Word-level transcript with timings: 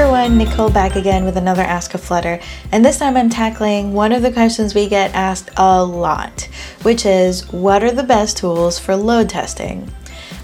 everyone, 0.00 0.38
Nicole 0.38 0.70
back 0.70 0.96
again 0.96 1.26
with 1.26 1.36
another 1.36 1.60
Ask 1.60 1.92
a 1.92 1.98
Flooder, 1.98 2.42
and 2.72 2.82
this 2.82 2.98
time 2.98 3.18
I'm 3.18 3.28
tackling 3.28 3.92
one 3.92 4.12
of 4.12 4.22
the 4.22 4.32
questions 4.32 4.74
we 4.74 4.88
get 4.88 5.14
asked 5.14 5.50
a 5.58 5.84
lot, 5.84 6.48
which 6.80 7.04
is 7.04 7.46
what 7.52 7.84
are 7.84 7.90
the 7.90 8.02
best 8.02 8.38
tools 8.38 8.78
for 8.78 8.96
load 8.96 9.28
testing? 9.28 9.92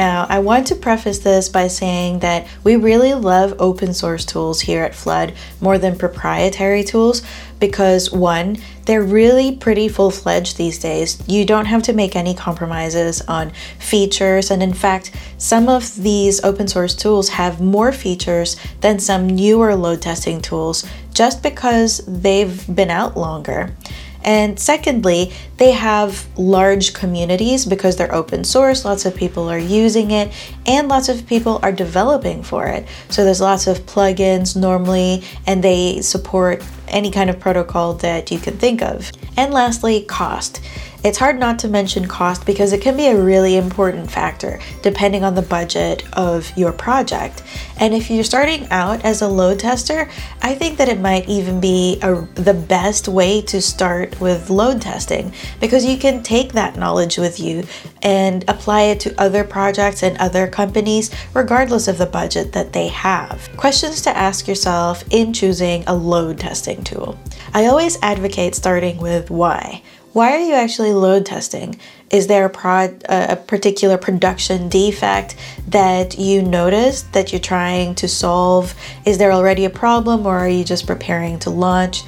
Now, 0.00 0.24
I 0.30 0.38
want 0.38 0.68
to 0.68 0.76
preface 0.76 1.18
this 1.18 1.50
by 1.50 1.68
saying 1.68 2.20
that 2.20 2.46
we 2.64 2.76
really 2.76 3.12
love 3.12 3.54
open 3.58 3.92
source 3.92 4.24
tools 4.24 4.62
here 4.62 4.82
at 4.82 4.94
Flood 4.94 5.34
more 5.60 5.76
than 5.76 5.98
proprietary 5.98 6.84
tools 6.84 7.20
because, 7.58 8.10
one, 8.10 8.56
they're 8.86 9.02
really 9.02 9.54
pretty 9.54 9.88
full 9.88 10.10
fledged 10.10 10.56
these 10.56 10.78
days. 10.78 11.22
You 11.28 11.44
don't 11.44 11.66
have 11.66 11.82
to 11.82 11.92
make 11.92 12.16
any 12.16 12.32
compromises 12.34 13.20
on 13.28 13.52
features, 13.78 14.50
and 14.50 14.62
in 14.62 14.72
fact, 14.72 15.14
some 15.36 15.68
of 15.68 15.94
these 16.02 16.42
open 16.42 16.66
source 16.66 16.94
tools 16.94 17.28
have 17.28 17.60
more 17.60 17.92
features 17.92 18.56
than 18.80 19.00
some 19.00 19.26
newer 19.28 19.74
load 19.74 20.00
testing 20.00 20.40
tools 20.40 20.86
just 21.12 21.42
because 21.42 22.00
they've 22.08 22.74
been 22.74 22.88
out 22.88 23.18
longer. 23.18 23.74
And 24.22 24.58
secondly, 24.58 25.32
they 25.56 25.72
have 25.72 26.26
large 26.38 26.92
communities 26.92 27.64
because 27.64 27.96
they're 27.96 28.14
open 28.14 28.44
source, 28.44 28.84
lots 28.84 29.06
of 29.06 29.14
people 29.14 29.48
are 29.48 29.58
using 29.58 30.10
it, 30.10 30.32
and 30.66 30.88
lots 30.88 31.08
of 31.08 31.26
people 31.26 31.58
are 31.62 31.72
developing 31.72 32.42
for 32.42 32.66
it. 32.66 32.86
So 33.08 33.24
there's 33.24 33.40
lots 33.40 33.66
of 33.66 33.78
plugins 33.80 34.56
normally, 34.56 35.24
and 35.46 35.64
they 35.64 36.02
support 36.02 36.62
any 36.90 37.10
kind 37.10 37.30
of 37.30 37.40
protocol 37.40 37.94
that 37.94 38.30
you 38.30 38.38
can 38.38 38.56
think 38.58 38.82
of. 38.82 39.10
And 39.36 39.52
lastly, 39.52 40.02
cost. 40.02 40.60
It's 41.02 41.16
hard 41.16 41.38
not 41.38 41.58
to 41.60 41.68
mention 41.68 42.06
cost 42.06 42.44
because 42.44 42.74
it 42.74 42.82
can 42.82 42.94
be 42.94 43.06
a 43.06 43.18
really 43.18 43.56
important 43.56 44.10
factor 44.10 44.60
depending 44.82 45.24
on 45.24 45.34
the 45.34 45.40
budget 45.40 46.04
of 46.12 46.54
your 46.58 46.72
project. 46.72 47.42
And 47.78 47.94
if 47.94 48.10
you're 48.10 48.22
starting 48.22 48.68
out 48.70 49.02
as 49.02 49.22
a 49.22 49.28
load 49.28 49.60
tester, 49.60 50.10
I 50.42 50.54
think 50.54 50.76
that 50.76 50.90
it 50.90 51.00
might 51.00 51.26
even 51.26 51.58
be 51.58 51.98
a, 52.02 52.16
the 52.34 52.52
best 52.52 53.08
way 53.08 53.40
to 53.42 53.62
start 53.62 54.20
with 54.20 54.50
load 54.50 54.82
testing 54.82 55.32
because 55.58 55.86
you 55.86 55.96
can 55.96 56.22
take 56.22 56.52
that 56.52 56.76
knowledge 56.76 57.16
with 57.16 57.40
you 57.40 57.64
and 58.02 58.44
apply 58.46 58.82
it 58.82 59.00
to 59.00 59.18
other 59.18 59.42
projects 59.42 60.02
and 60.02 60.18
other 60.18 60.46
companies 60.48 61.10
regardless 61.32 61.88
of 61.88 61.96
the 61.96 62.04
budget 62.04 62.52
that 62.52 62.74
they 62.74 62.88
have. 62.88 63.48
Questions 63.56 64.02
to 64.02 64.14
ask 64.14 64.46
yourself 64.46 65.02
in 65.08 65.32
choosing 65.32 65.82
a 65.86 65.94
load 65.94 66.38
testing 66.80 66.98
tool. 66.98 67.18
I 67.54 67.66
always 67.66 67.98
advocate 68.02 68.54
starting 68.54 68.98
with 68.98 69.30
why. 69.30 69.82
Why 70.12 70.32
are 70.32 70.40
you 70.40 70.54
actually 70.54 70.92
load 70.92 71.24
testing? 71.24 71.78
Is 72.10 72.26
there 72.26 72.44
a, 72.44 72.50
prod, 72.50 73.04
a 73.08 73.36
particular 73.36 73.96
production 73.96 74.68
defect 74.68 75.36
that 75.68 76.18
you 76.18 76.42
noticed 76.42 77.12
that 77.12 77.32
you're 77.32 77.40
trying 77.40 77.94
to 77.96 78.08
solve? 78.08 78.74
Is 79.06 79.18
there 79.18 79.30
already 79.30 79.64
a 79.64 79.70
problem 79.70 80.26
or 80.26 80.36
are 80.36 80.48
you 80.48 80.64
just 80.64 80.86
preparing 80.86 81.38
to 81.40 81.50
launch? 81.50 82.02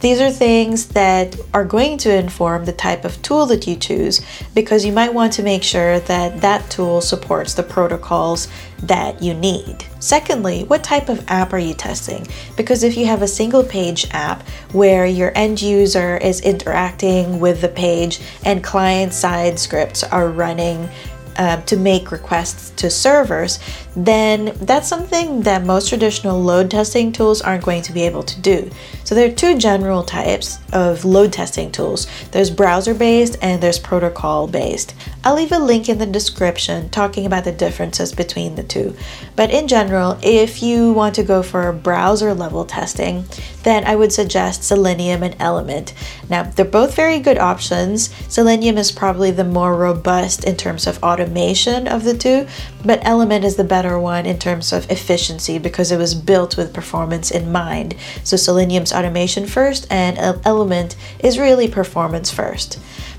These 0.00 0.20
are 0.20 0.30
things 0.30 0.86
that 0.88 1.34
are 1.54 1.64
going 1.64 1.96
to 1.98 2.14
inform 2.14 2.66
the 2.66 2.72
type 2.72 3.04
of 3.04 3.20
tool 3.22 3.46
that 3.46 3.66
you 3.66 3.76
choose 3.76 4.20
because 4.54 4.84
you 4.84 4.92
might 4.92 5.14
want 5.14 5.32
to 5.34 5.42
make 5.42 5.62
sure 5.62 5.98
that 6.00 6.40
that 6.42 6.70
tool 6.70 7.00
supports 7.00 7.54
the 7.54 7.62
protocols 7.62 8.48
that 8.82 9.22
you 9.22 9.32
need. 9.32 9.84
Secondly, 10.00 10.64
what 10.64 10.84
type 10.84 11.08
of 11.08 11.24
app 11.28 11.54
are 11.54 11.58
you 11.58 11.72
testing? 11.72 12.26
Because 12.56 12.82
if 12.82 12.98
you 12.98 13.06
have 13.06 13.22
a 13.22 13.28
single 13.28 13.64
page 13.64 14.06
app 14.10 14.46
where 14.72 15.06
your 15.06 15.32
end 15.34 15.62
user 15.62 16.18
is 16.18 16.42
interacting 16.42 17.40
with 17.40 17.62
the 17.62 17.68
page 17.68 18.20
and 18.44 18.62
client 18.62 19.14
side 19.14 19.58
scripts 19.58 20.04
are 20.04 20.28
running 20.28 20.88
uh, 21.36 21.60
to 21.62 21.76
make 21.76 22.12
requests 22.12 22.70
to 22.70 22.90
servers, 22.90 23.58
then 23.96 24.56
that's 24.62 24.88
something 24.88 25.42
that 25.42 25.64
most 25.64 25.88
traditional 25.88 26.40
load 26.40 26.70
testing 26.70 27.12
tools 27.12 27.42
aren't 27.42 27.64
going 27.64 27.82
to 27.82 27.92
be 27.92 28.02
able 28.02 28.22
to 28.22 28.40
do. 28.40 28.70
So 29.04 29.14
there 29.14 29.28
are 29.28 29.34
two 29.34 29.58
general 29.58 30.02
types 30.02 30.58
of 30.72 31.04
load 31.04 31.32
testing 31.32 31.70
tools. 31.70 32.06
There's 32.32 32.50
browser-based 32.50 33.36
and 33.42 33.62
there's 33.62 33.78
protocol-based. 33.78 34.94
I'll 35.22 35.36
leave 35.36 35.52
a 35.52 35.58
link 35.58 35.88
in 35.88 35.98
the 35.98 36.06
description 36.06 36.90
talking 36.90 37.26
about 37.26 37.44
the 37.44 37.52
differences 37.52 38.12
between 38.12 38.56
the 38.56 38.62
two. 38.62 38.96
But 39.36 39.50
in 39.50 39.68
general, 39.68 40.18
if 40.22 40.62
you 40.62 40.92
want 40.92 41.14
to 41.14 41.22
go 41.22 41.42
for 41.42 41.72
browser 41.72 42.34
level 42.34 42.64
testing, 42.64 43.24
then 43.62 43.84
I 43.84 43.96
would 43.96 44.12
suggest 44.12 44.64
Selenium 44.64 45.22
and 45.22 45.36
Element. 45.38 45.94
Now, 46.28 46.42
they're 46.42 46.64
both 46.64 46.94
very 46.94 47.20
good 47.20 47.38
options. 47.38 48.14
Selenium 48.28 48.76
is 48.76 48.92
probably 48.92 49.30
the 49.30 49.44
more 49.44 49.74
robust 49.74 50.44
in 50.44 50.56
terms 50.56 50.86
of 50.86 51.02
automation 51.02 51.88
of 51.88 52.04
the 52.04 52.16
two, 52.16 52.46
but 52.84 53.00
Element 53.06 53.44
is 53.44 53.56
the 53.56 53.64
better 53.64 53.98
one 53.98 54.26
in 54.26 54.38
terms 54.38 54.72
of 54.72 54.90
efficiency 54.90 55.58
because 55.58 55.90
it 55.90 55.96
was 55.96 56.14
built 56.14 56.56
with 56.56 56.74
performance 56.74 57.30
in 57.30 57.50
mind. 57.50 57.94
So 58.24 58.36
Selenium's 58.36 58.92
automation 58.94 59.46
first, 59.46 59.86
and 59.90 60.16
Element 60.46 60.96
is 61.18 61.38
really 61.38 61.68
performance 61.68 62.30
first. 62.30 62.78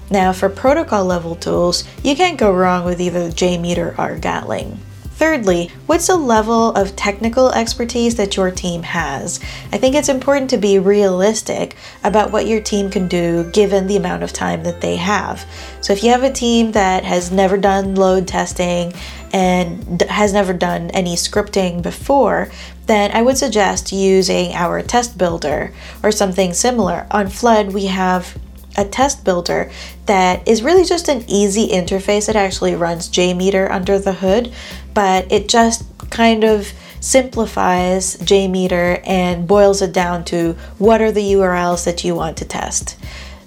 Now, 0.09 0.33
for 0.33 0.49
protocol 0.49 1.03
level 1.05 1.35
tools, 1.35 1.83
you 2.03 2.15
can't 2.15 2.37
go 2.37 2.53
wrong 2.53 2.85
with 2.85 3.01
either 3.01 3.29
JMeter 3.29 3.97
or 3.97 4.17
Gatling. 4.17 4.79
Thirdly, 5.15 5.71
what's 5.85 6.07
the 6.07 6.17
level 6.17 6.73
of 6.73 6.97
technical 6.97 7.49
expertise 7.53 8.15
that 8.15 8.35
your 8.35 8.51
team 8.51 8.83
has? 8.83 9.39
I 9.71 9.77
think 9.77 9.95
it's 9.95 10.09
important 10.09 10.49
to 10.49 10.57
be 10.57 10.77
realistic 10.77 11.77
about 12.03 12.31
what 12.31 12.47
your 12.47 12.59
team 12.59 12.89
can 12.89 13.07
do 13.07 13.49
given 13.51 13.87
the 13.87 13.95
amount 13.95 14.23
of 14.23 14.33
time 14.33 14.63
that 14.63 14.81
they 14.81 14.97
have. 14.97 15.45
So, 15.79 15.93
if 15.93 16.03
you 16.03 16.09
have 16.09 16.23
a 16.23 16.33
team 16.33 16.73
that 16.73 17.05
has 17.05 17.31
never 17.31 17.55
done 17.55 17.95
load 17.95 18.27
testing 18.27 18.91
and 19.31 20.01
has 20.01 20.33
never 20.33 20.51
done 20.51 20.89
any 20.91 21.15
scripting 21.15 21.81
before, 21.81 22.49
then 22.87 23.11
I 23.11 23.21
would 23.21 23.37
suggest 23.37 23.93
using 23.93 24.51
our 24.51 24.81
test 24.81 25.17
builder 25.17 25.73
or 26.03 26.11
something 26.11 26.51
similar. 26.51 27.07
On 27.09 27.29
Flood, 27.29 27.73
we 27.73 27.85
have 27.85 28.37
a 28.77 28.85
test 28.85 29.23
builder 29.23 29.71
that 30.05 30.47
is 30.47 30.61
really 30.61 30.85
just 30.85 31.07
an 31.07 31.23
easy 31.27 31.69
interface. 31.69 32.29
It 32.29 32.35
actually 32.35 32.75
runs 32.75 33.09
JMeter 33.09 33.69
under 33.69 33.99
the 33.99 34.13
hood, 34.13 34.53
but 34.93 35.31
it 35.31 35.47
just 35.49 35.85
kind 36.09 36.43
of 36.43 36.71
simplifies 36.99 38.17
JMeter 38.17 39.01
and 39.05 39.47
boils 39.47 39.81
it 39.81 39.93
down 39.93 40.25
to 40.25 40.53
what 40.77 41.01
are 41.01 41.11
the 41.11 41.33
URLs 41.33 41.85
that 41.85 42.03
you 42.03 42.15
want 42.15 42.37
to 42.37 42.45
test. 42.45 42.97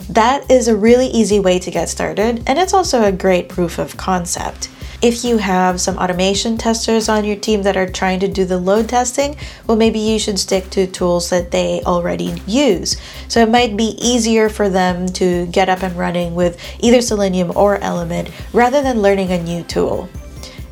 That 0.08 0.50
is 0.50 0.68
a 0.68 0.76
really 0.76 1.08
easy 1.08 1.40
way 1.40 1.58
to 1.58 1.70
get 1.70 1.88
started, 1.88 2.42
and 2.46 2.58
it's 2.58 2.72
also 2.72 3.02
a 3.02 3.12
great 3.12 3.48
proof 3.48 3.78
of 3.78 3.96
concept. 3.96 4.70
If 5.00 5.24
you 5.24 5.38
have 5.38 5.80
some 5.80 5.96
automation 5.96 6.58
testers 6.58 7.08
on 7.08 7.24
your 7.24 7.36
team 7.36 7.62
that 7.62 7.76
are 7.76 7.88
trying 7.88 8.18
to 8.18 8.26
do 8.26 8.44
the 8.44 8.58
load 8.58 8.88
testing, 8.88 9.36
well, 9.64 9.76
maybe 9.76 10.00
you 10.00 10.18
should 10.18 10.40
stick 10.40 10.70
to 10.70 10.88
tools 10.88 11.30
that 11.30 11.52
they 11.52 11.82
already 11.86 12.42
use. 12.48 12.96
So 13.28 13.40
it 13.40 13.48
might 13.48 13.76
be 13.76 13.96
easier 14.00 14.48
for 14.48 14.68
them 14.68 15.06
to 15.10 15.46
get 15.46 15.68
up 15.68 15.84
and 15.84 15.96
running 15.96 16.34
with 16.34 16.60
either 16.80 17.00
Selenium 17.00 17.52
or 17.56 17.76
Element 17.76 18.30
rather 18.52 18.82
than 18.82 19.00
learning 19.00 19.30
a 19.30 19.40
new 19.40 19.62
tool. 19.62 20.08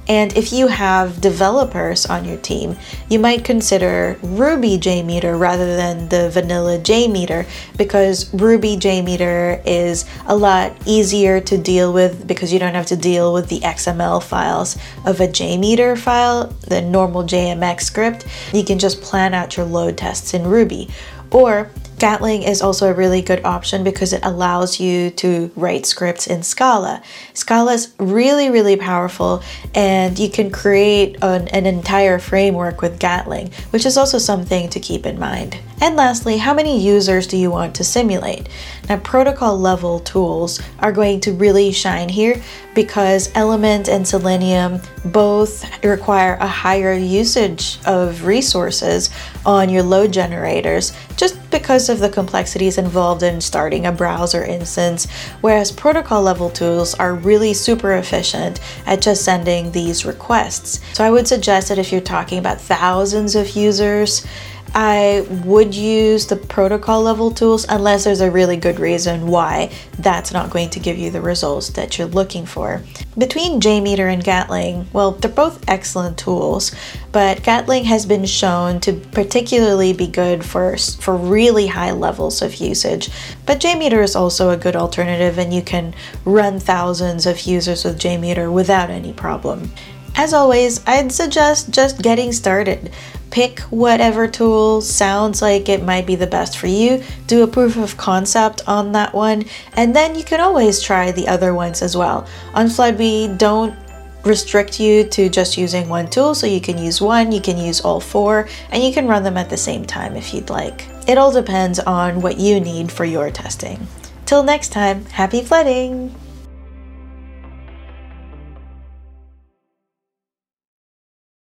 And 0.09 0.37
if 0.37 0.53
you 0.53 0.69
have 0.69 1.21
developers 1.21 2.06
on 2.06 2.25
your 2.25 2.37
team, 2.37 2.77
you 3.09 3.19
might 3.19 3.44
consider 3.44 4.19
Ruby 4.22 4.78
JMeter 4.78 5.39
rather 5.39 5.77
than 5.77 6.09
the 6.09 6.31
vanilla 6.31 6.78
JMeter 6.78 7.47
because 7.77 8.33
Ruby 8.33 8.77
JMeter 8.77 9.62
is 9.67 10.05
a 10.27 10.37
lot 10.37 10.77
easier 10.87 11.41
to 11.41 11.59
deal 11.59 11.93
with 11.93 12.27
because 12.27 12.53
you 12.53 12.59
don't 12.59 12.75
have 12.75 12.87
to 12.87 12.97
deal 12.97 13.33
with 13.33 13.49
the 13.49 13.61
XML 13.61 14.22
files 14.22 14.77
of 15.05 15.21
a 15.21 15.27
JMeter 15.27 15.99
file, 15.99 16.47
the 16.69 16.83
normal 16.83 17.25
JMX 17.25 17.83
script. 17.83 18.27
You 18.53 18.65
can 18.65 18.78
just 18.78 19.03
plan 19.03 19.34
out 19.34 19.56
your 19.56 19.67
load 19.67 19.99
tests 19.99 20.34
in 20.34 20.47
Ruby. 20.47 20.88
Or 21.33 21.71
Gatling 21.98 22.42
is 22.42 22.60
also 22.60 22.90
a 22.90 22.94
really 22.94 23.22
good 23.22 23.42
option 23.44 23.82
because 23.82 24.12
it 24.12 24.20
allows 24.22 24.78
you 24.78 25.10
to 25.12 25.50
write 25.56 25.87
scripts 25.87 26.26
in 26.26 26.43
Scala. 26.43 27.02
Scala 27.32 27.72
is 27.72 27.94
really, 27.98 28.50
really 28.50 28.76
powerful, 28.76 29.43
and 29.75 30.19
you 30.19 30.28
can 30.28 30.50
create 30.50 31.16
an, 31.22 31.48
an, 31.48 31.64
entire 31.64 32.19
framework 32.19 32.82
with 32.82 32.98
Gatling, 32.98 33.50
which 33.70 33.87
is 33.87 33.96
also 33.96 34.19
something 34.19 34.69
to 34.69 34.78
keep 34.78 35.06
in 35.06 35.19
mind. 35.19 35.58
And 35.81 35.96
lastly, 35.96 36.37
how 36.37 36.52
many 36.52 36.78
users 36.78 37.26
do 37.26 37.38
you 37.38 37.50
want 37.50 37.75
to 37.76 37.84
simulate? 37.84 38.49
Now, 38.90 38.99
protocol 38.99 39.58
level 39.58 40.00
tools 40.00 40.60
are 40.81 40.92
going 40.92 41.20
to 41.20 41.32
really 41.32 41.72
shine 41.72 42.10
here 42.10 42.42
because 42.76 43.31
Element 43.34 43.88
and 43.88 44.06
Selenium 44.06 44.81
both 45.06 45.64
require 45.82 46.34
a 46.34 46.46
higher 46.46 46.93
usage 46.93 47.78
of 47.87 48.25
resources 48.25 49.11
on 49.46 49.70
your 49.70 49.82
load 49.82 50.12
generators 50.12 50.93
just 51.17 51.50
because 51.50 51.88
of 51.88 52.00
the 52.00 52.11
complexities 52.11 52.76
involved 52.76 53.23
in 53.23 53.40
starting 53.40 53.87
a 53.87 53.93
browser 53.93 54.44
instance, 54.44 55.11
whereas 55.40 55.73
protocol 55.73 56.20
level 56.23 56.50
tools 56.50 56.94
are 56.96 57.14
really 57.14 57.55
super 57.55 57.94
efficient 57.94 58.61
at 58.84 59.00
just 59.00 59.25
sending 59.25 59.73
these 59.73 60.05
requests. 60.05 60.81
So 60.94 61.02
I 61.02 61.11
would 61.11 61.26
suggest 61.26 61.70
that 61.70 61.78
if 61.78 61.90
you're 61.90 62.02
talking 62.02 62.38
about 62.38 62.61
thousands 62.61 63.34
of 63.34 63.56
users, 63.56 64.26
I 64.74 65.26
would 65.44 65.74
use 65.74 66.26
the 66.26 66.36
protocol 66.36 67.02
level 67.02 67.30
tools 67.30 67.64
unless 67.68 68.04
there's 68.04 68.20
a 68.20 68.30
really 68.30 68.56
good 68.56 68.78
reason 68.78 69.26
why 69.26 69.70
that's 69.98 70.32
not 70.32 70.50
going 70.50 70.70
to 70.70 70.80
give 70.80 70.98
you 70.98 71.10
the 71.10 71.20
results 71.20 71.70
that 71.70 71.96
you're 71.98 72.06
looking 72.06 72.44
for. 72.44 72.82
Between 73.16 73.60
JMeter 73.60 74.12
and 74.12 74.22
Gatling, 74.22 74.86
well, 74.92 75.12
they're 75.12 75.30
both 75.30 75.64
excellent 75.68 76.18
tools, 76.18 76.74
but 77.12 77.42
Gatling 77.42 77.84
has 77.84 78.04
been 78.04 78.26
shown 78.26 78.80
to 78.80 78.92
particularly 78.92 79.92
be 79.92 80.06
good 80.06 80.44
for, 80.44 80.76
for 80.76 81.16
really 81.16 81.68
high 81.68 81.92
levels 81.92 82.42
of 82.42 82.56
usage. 82.56 83.08
But 83.46 83.60
JMeter 83.60 84.02
is 84.02 84.14
also 84.14 84.50
a 84.50 84.56
good 84.56 84.76
alternative, 84.76 85.38
and 85.38 85.54
you 85.54 85.62
can 85.62 85.94
run 86.24 86.60
thousands 86.60 87.24
of 87.24 87.40
users 87.42 87.84
with 87.84 87.98
JMeter 87.98 88.52
without 88.52 88.90
any 88.90 89.12
problem. 89.14 89.70
As 90.18 90.32
always, 90.32 90.80
I'd 90.86 91.12
suggest 91.12 91.70
just 91.70 92.00
getting 92.00 92.32
started. 92.32 92.90
Pick 93.30 93.60
whatever 93.60 94.26
tool 94.26 94.80
sounds 94.80 95.42
like 95.42 95.68
it 95.68 95.82
might 95.82 96.06
be 96.06 96.16
the 96.16 96.26
best 96.26 96.56
for 96.56 96.68
you, 96.68 97.02
do 97.26 97.42
a 97.42 97.46
proof 97.46 97.76
of 97.76 97.98
concept 97.98 98.62
on 98.66 98.92
that 98.92 99.12
one, 99.12 99.44
and 99.74 99.94
then 99.94 100.14
you 100.14 100.24
can 100.24 100.40
always 100.40 100.80
try 100.80 101.12
the 101.12 101.28
other 101.28 101.52
ones 101.52 101.82
as 101.82 101.96
well. 101.96 102.26
On 102.54 102.70
Flood, 102.70 102.98
we 102.98 103.28
don't 103.28 103.76
restrict 104.24 104.80
you 104.80 105.04
to 105.04 105.28
just 105.28 105.58
using 105.58 105.86
one 105.88 106.08
tool, 106.08 106.34
so 106.34 106.46
you 106.46 106.62
can 106.62 106.78
use 106.78 106.98
one, 107.00 107.30
you 107.30 107.40
can 107.42 107.58
use 107.58 107.82
all 107.82 108.00
four, 108.00 108.48
and 108.70 108.82
you 108.82 108.94
can 108.94 109.06
run 109.06 109.22
them 109.22 109.36
at 109.36 109.50
the 109.50 109.56
same 109.56 109.84
time 109.84 110.16
if 110.16 110.32
you'd 110.32 110.48
like. 110.48 110.86
It 111.06 111.18
all 111.18 111.30
depends 111.30 111.78
on 111.78 112.22
what 112.22 112.38
you 112.38 112.58
need 112.58 112.90
for 112.90 113.04
your 113.04 113.30
testing. 113.30 113.86
Till 114.24 114.42
next 114.42 114.70
time, 114.70 115.04
happy 115.06 115.42
flooding! 115.42 116.14